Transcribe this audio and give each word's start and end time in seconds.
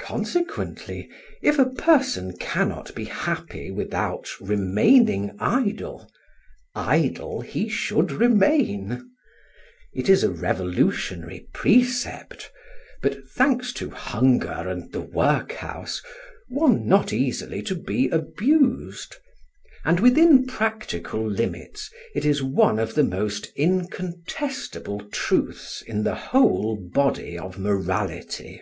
Consequently, 0.00 1.08
if 1.40 1.56
a 1.60 1.70
person 1.70 2.36
cannot 2.38 2.92
be 2.96 3.04
happy 3.04 3.70
without 3.70 4.28
remaining 4.40 5.36
idle, 5.38 6.10
idle 6.74 7.40
he 7.40 7.68
should 7.68 8.10
remain. 8.10 9.08
It 9.94 10.08
is 10.08 10.24
a 10.24 10.28
revolutionary 10.30 11.48
precept; 11.54 12.50
but 13.00 13.16
thanks 13.30 13.72
to 13.74 13.90
hunger 13.90 14.48
and 14.68 14.90
the 14.92 15.00
workhouse, 15.00 16.02
one 16.48 16.88
not 16.88 17.12
easily 17.12 17.62
to 17.62 17.76
be 17.76 18.08
abused; 18.08 19.14
and 19.84 20.00
within 20.00 20.44
practical 20.44 21.24
limits, 21.24 21.88
it 22.16 22.24
is 22.24 22.42
one 22.42 22.80
of 22.80 22.94
the 22.96 23.04
most 23.04 23.46
incontestable 23.54 25.08
truths 25.10 25.82
in 25.86 26.02
the 26.02 26.16
whole 26.16 26.76
Body 26.92 27.38
of 27.38 27.58
Morality. 27.60 28.60